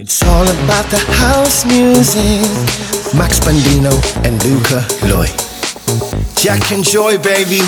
[0.00, 2.46] It's all about the house music.
[3.18, 3.90] Max Bandino
[4.24, 5.26] and Luca Loy.
[6.36, 7.58] Jack and Joy, baby.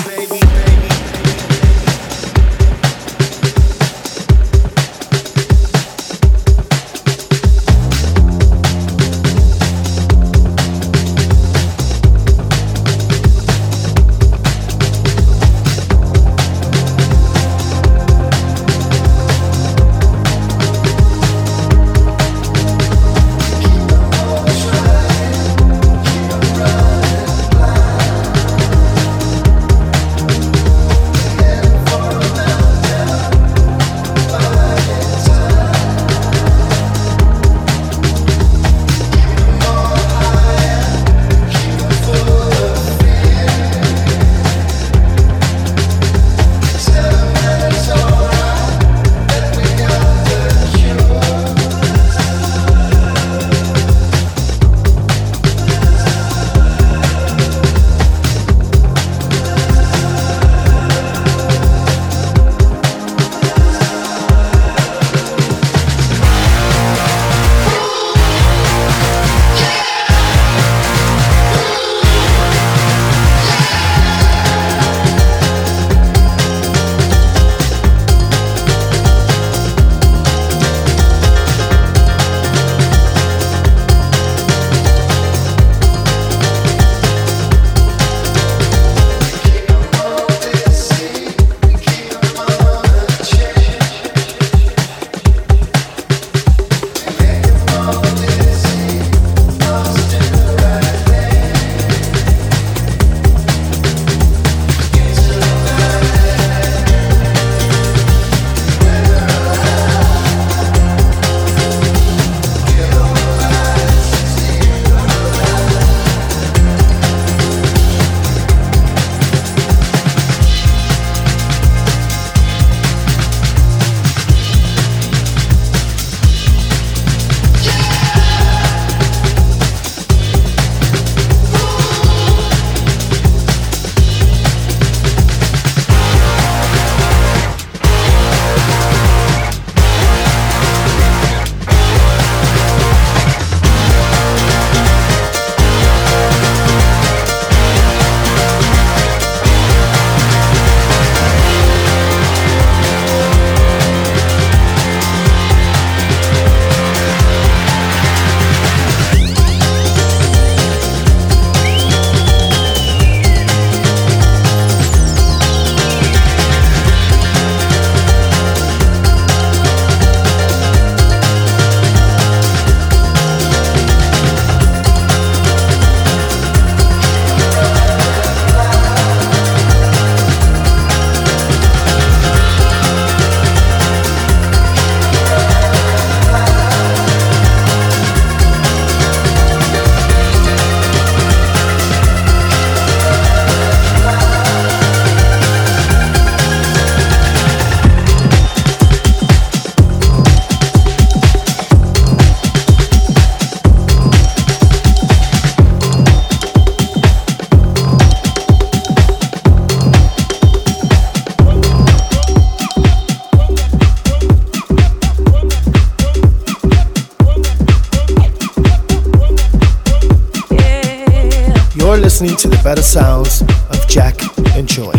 [222.71, 224.15] Better sounds of Jack
[224.55, 224.93] and Joy.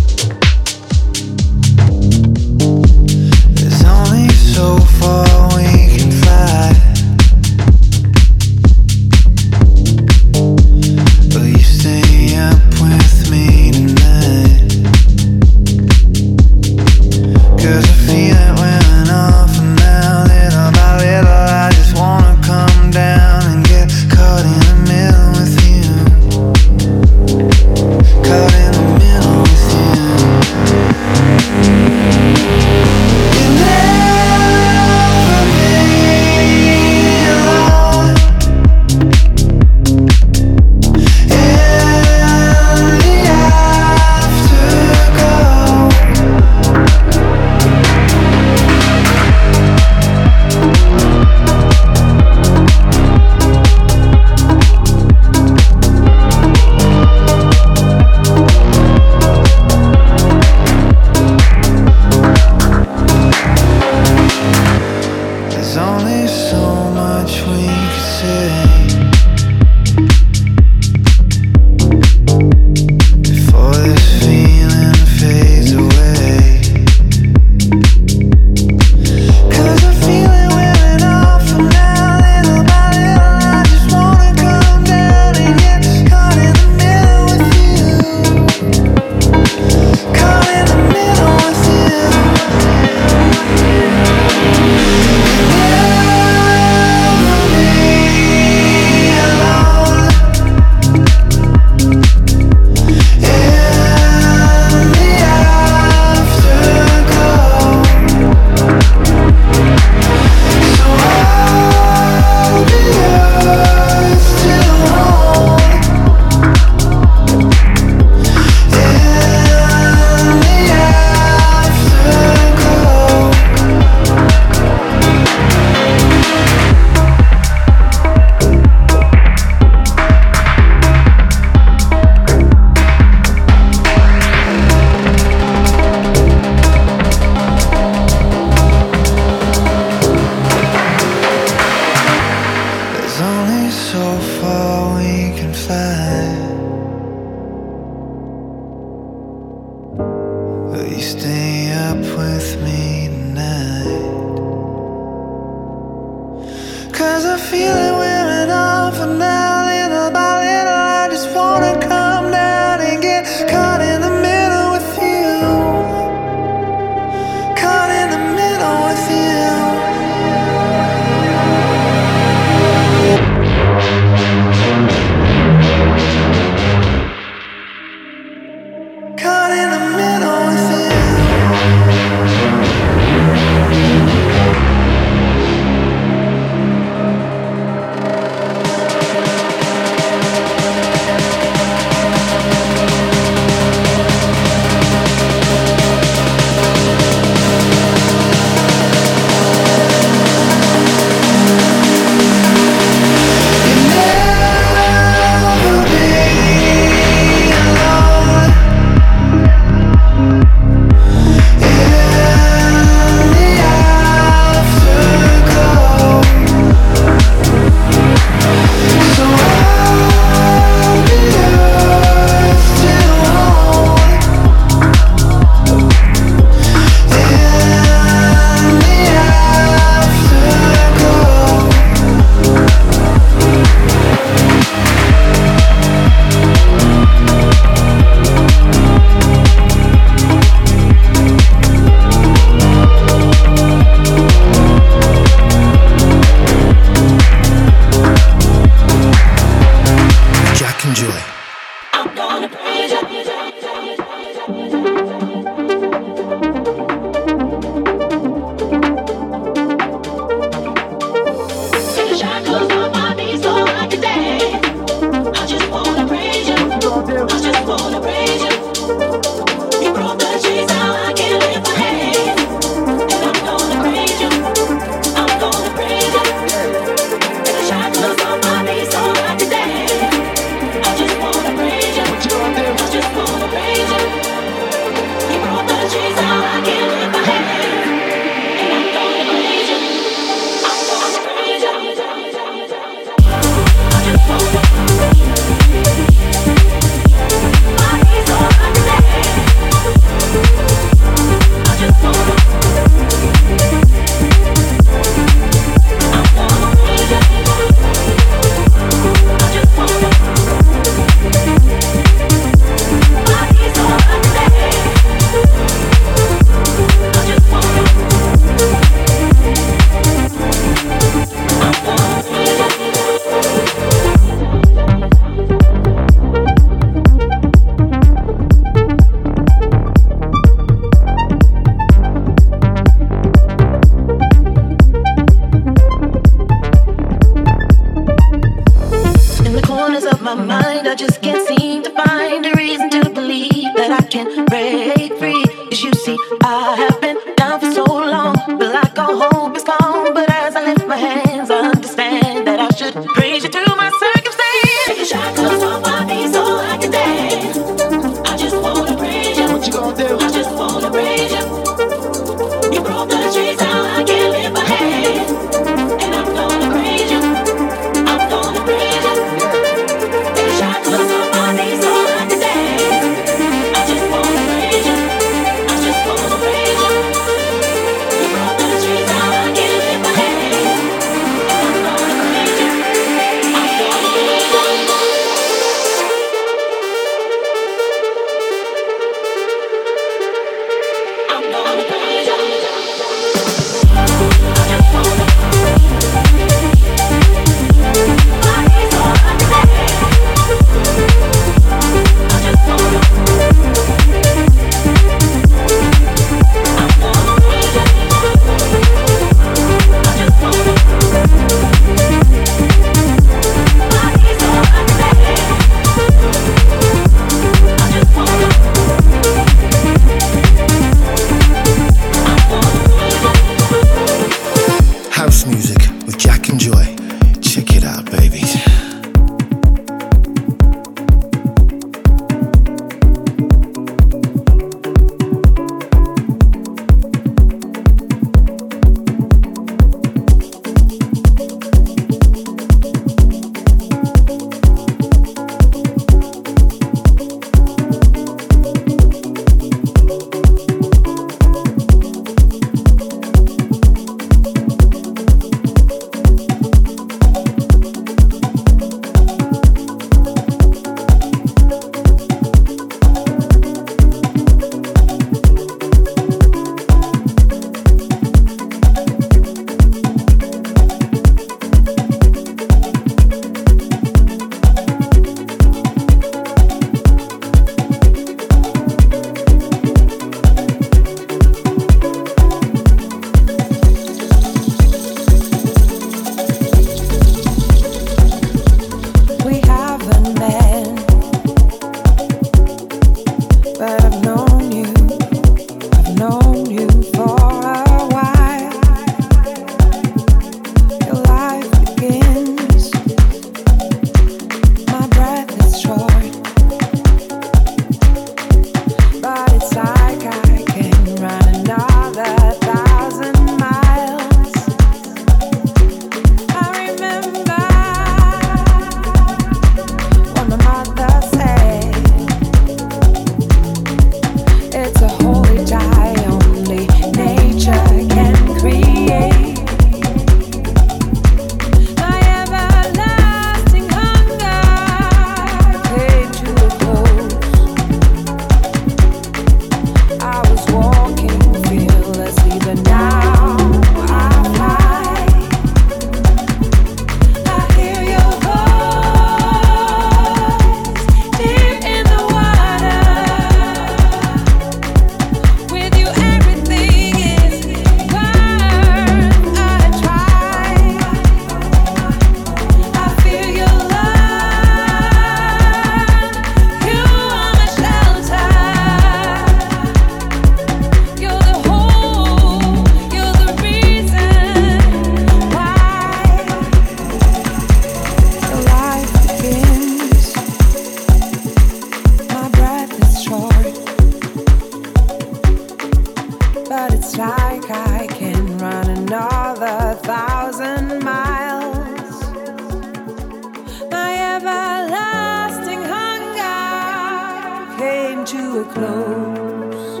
[598.66, 600.00] close.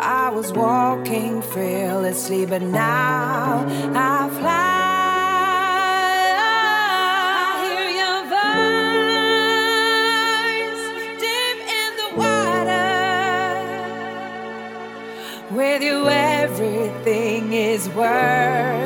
[0.00, 4.78] I was walking fearlessly, but now I fly.
[15.50, 18.77] With you, everything is worth.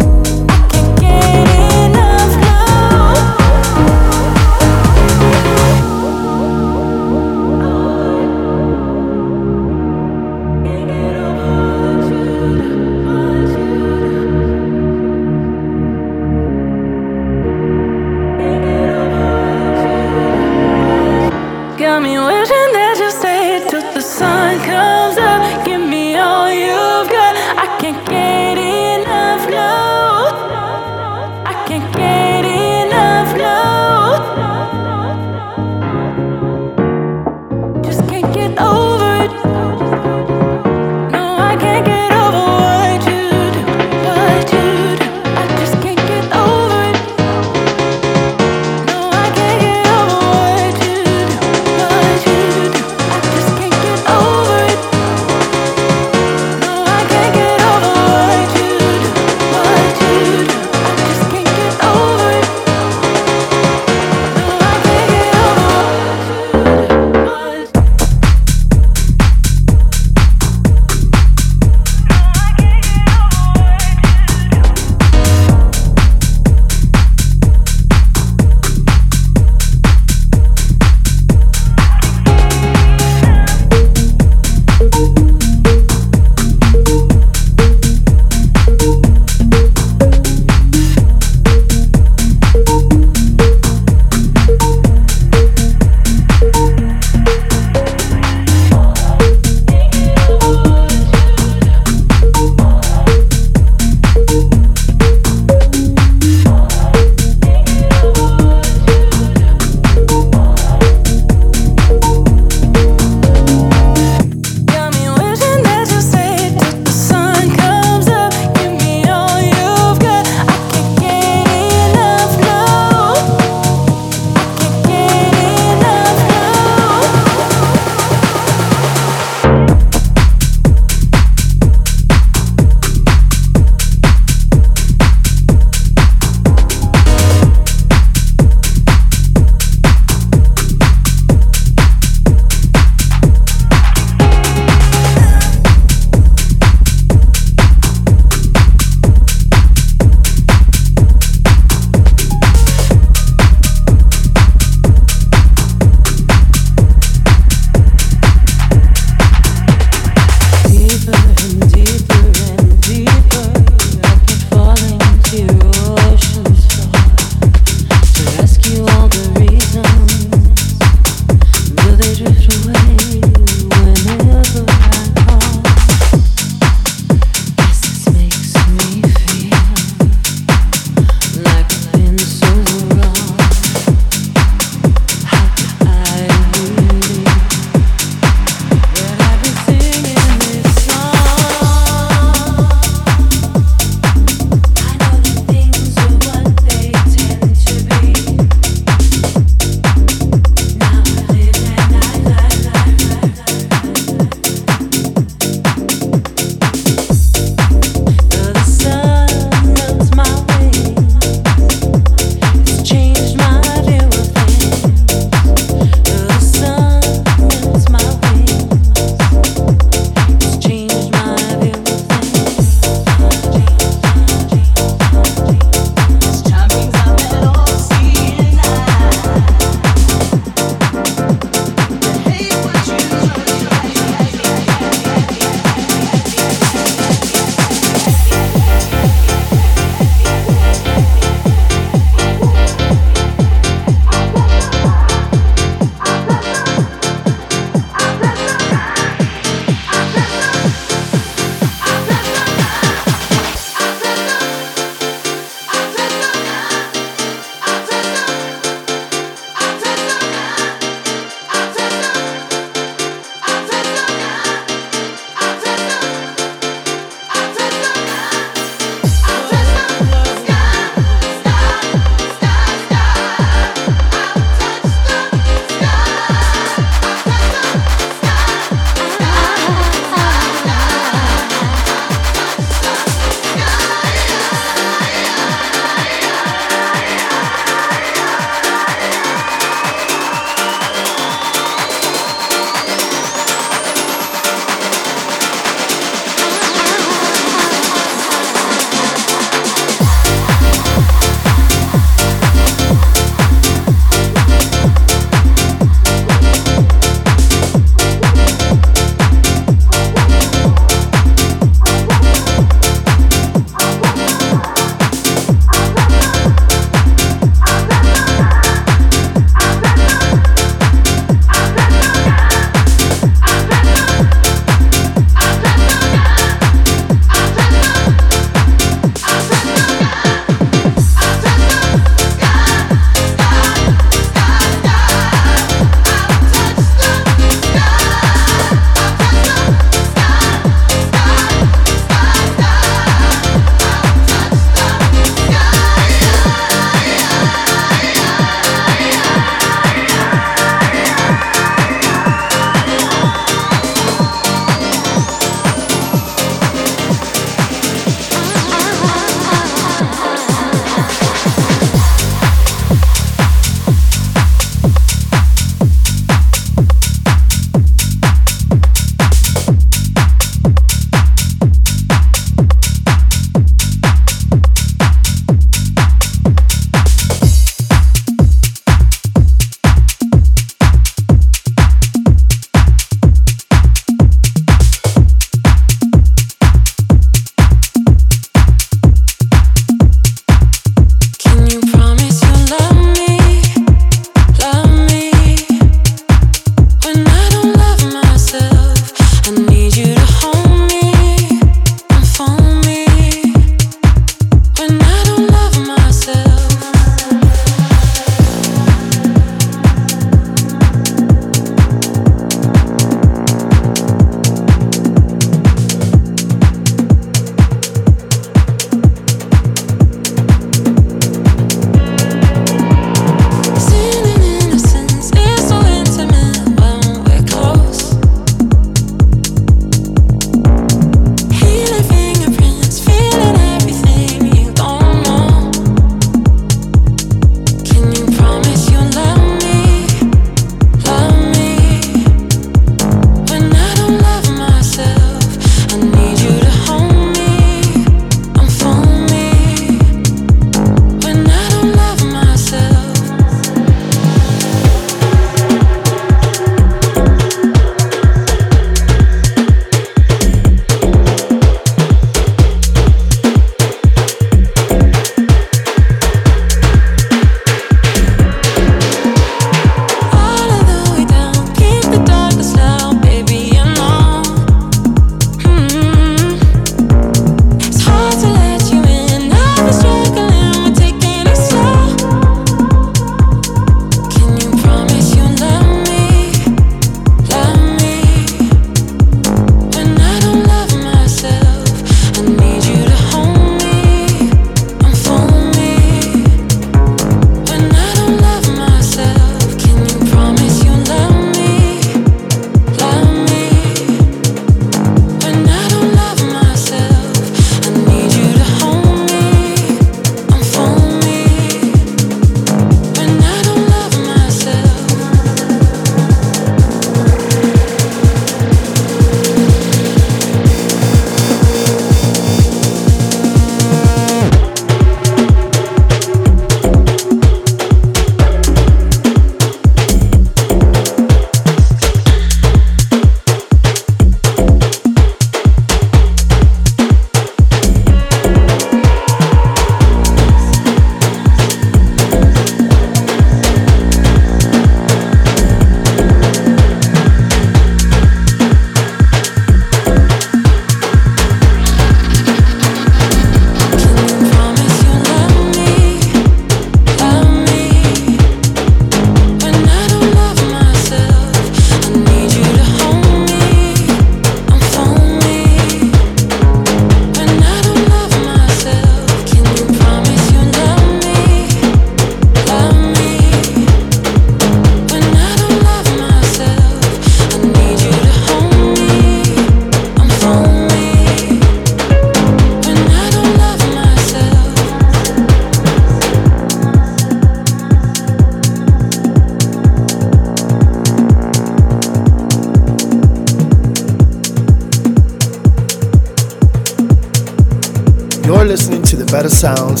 [599.61, 600.00] Sounds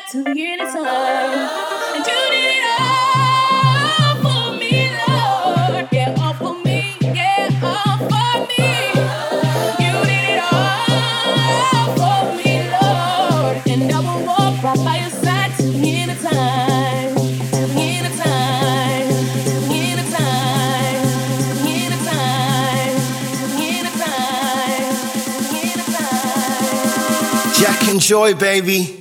[0.00, 0.60] got to get.
[0.60, 4.74] And you did it all for me,
[5.06, 5.88] Lord.
[5.92, 6.78] Yeah, all for me.
[7.00, 8.66] Yeah, all for me.
[9.82, 13.56] You did it all for me, Lord.
[13.66, 16.16] And I will walk right by your side time.
[16.20, 17.14] Time.
[18.18, 18.44] Time.
[20.12, 20.60] Time.
[25.92, 27.54] Time.
[27.54, 28.99] Jack and Joy, baby.